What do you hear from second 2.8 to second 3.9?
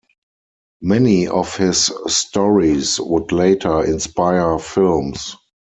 would later